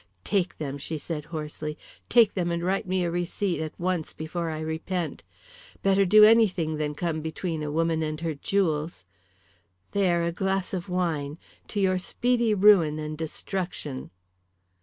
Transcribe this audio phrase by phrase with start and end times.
[0.23, 1.77] "Take them," she said hoarsely;
[2.09, 5.23] "take them and write me a receipt at once before I repent.
[5.83, 9.05] Better do anything than come between a woman and her jewels.
[9.91, 11.37] There, a glass of wine.
[11.67, 14.09] To your speedy ruin and destruction."